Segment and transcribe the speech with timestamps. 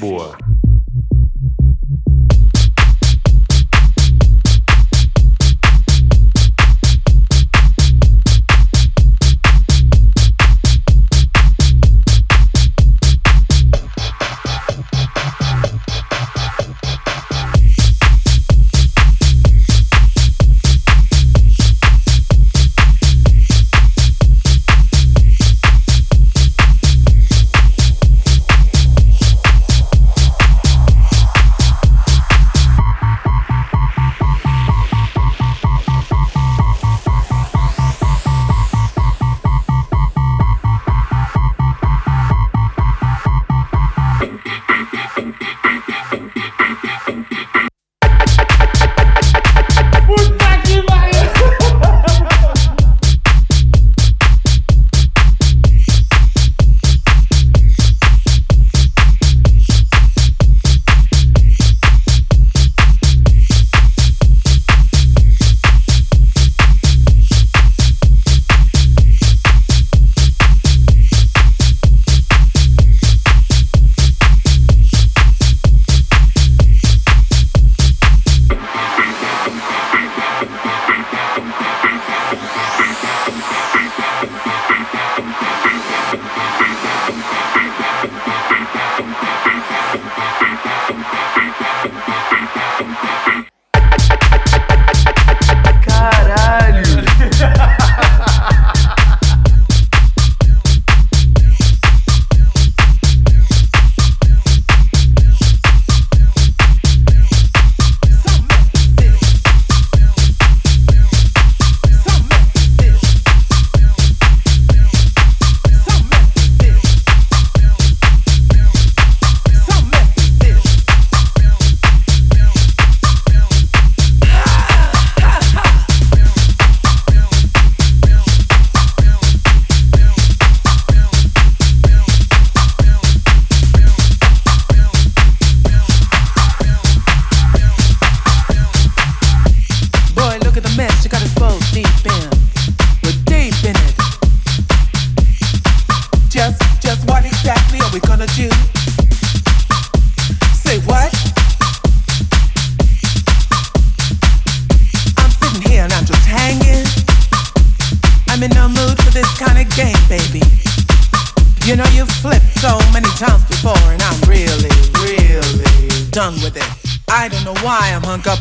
[0.00, 0.49] boa.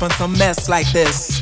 [0.07, 1.38] Gente mess like this.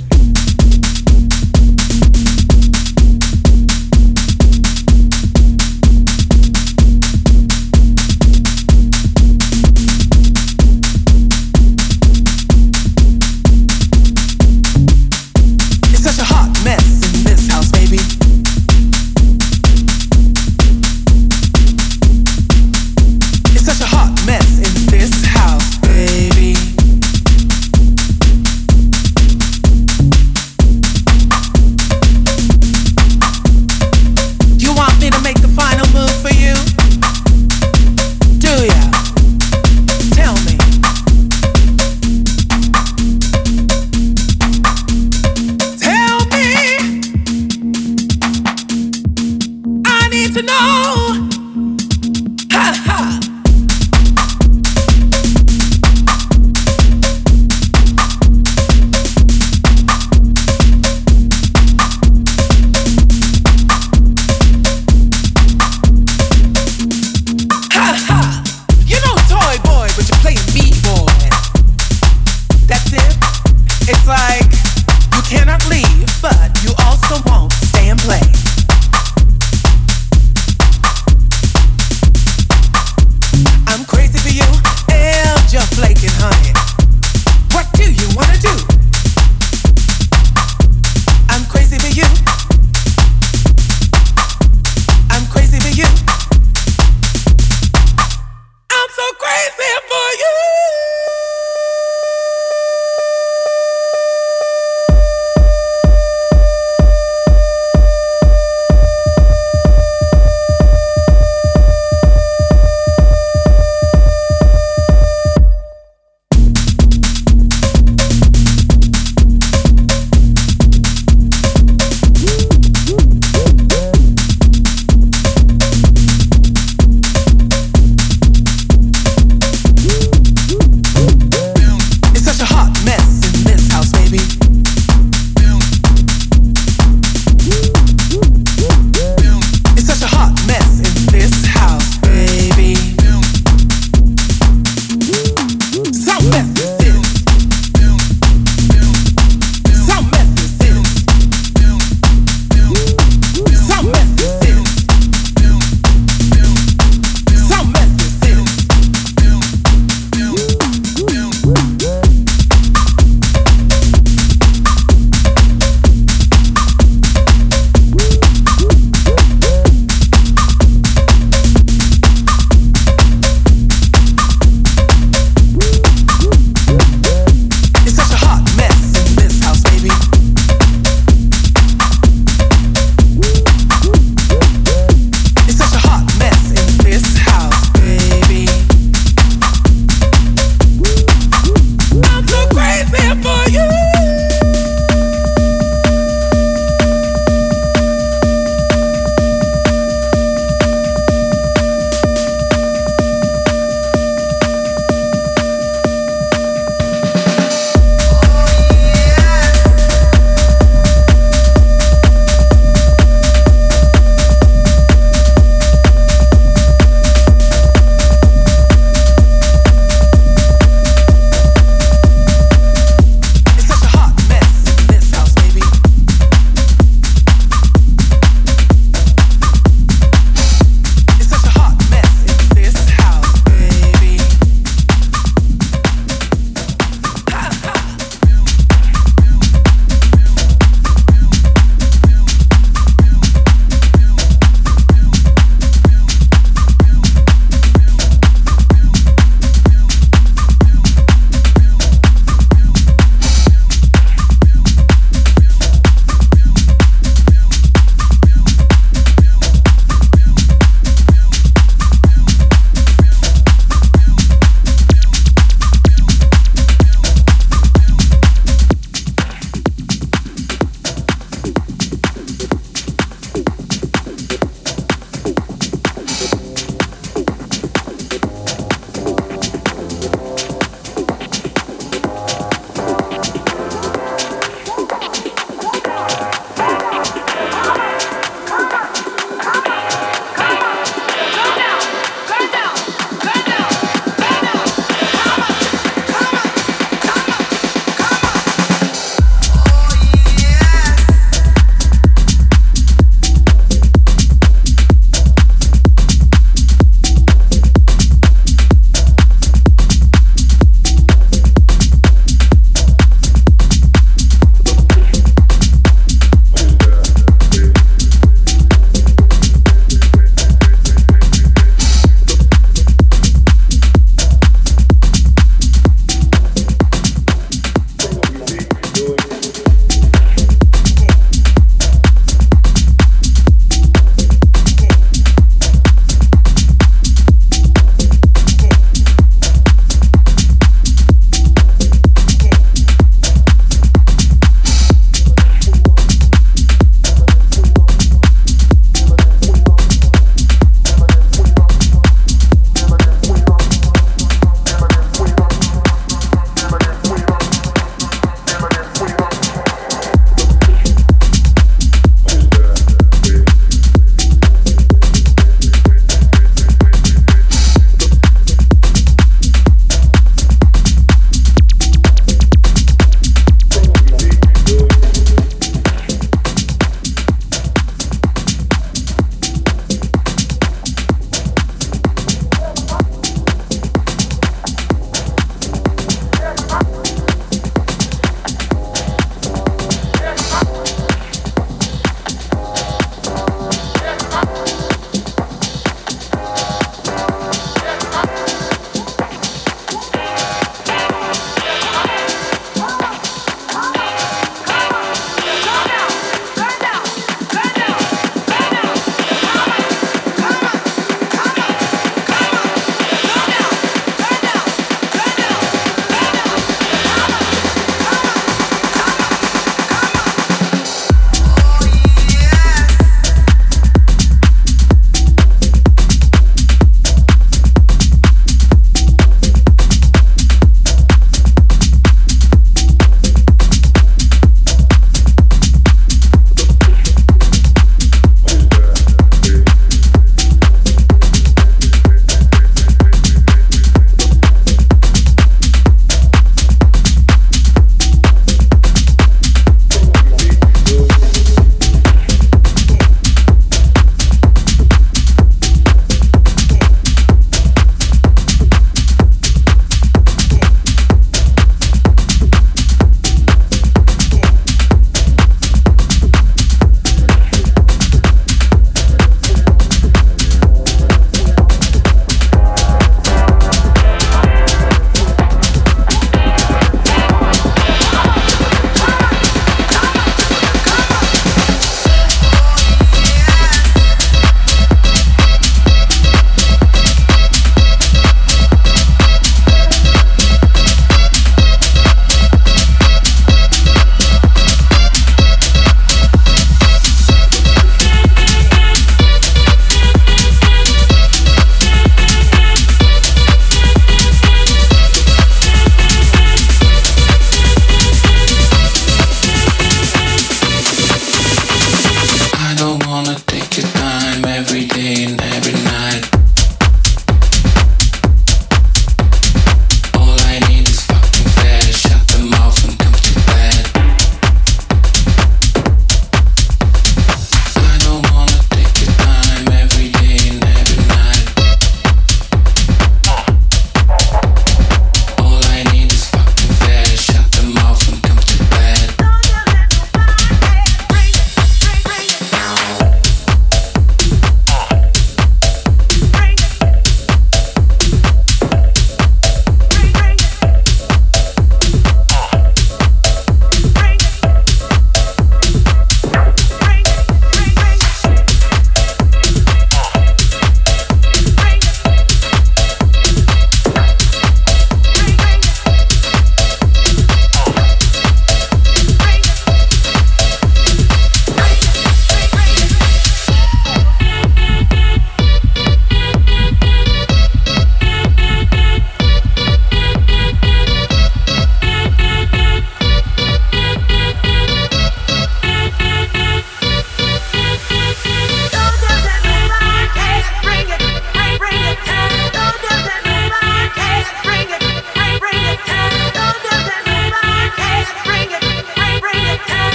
[50.59, 51.06] know.